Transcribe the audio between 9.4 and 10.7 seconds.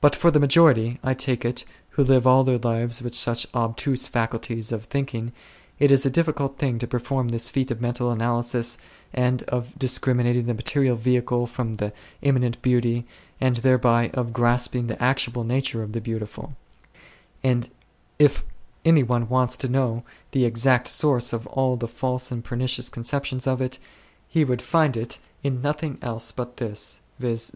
of discriminating the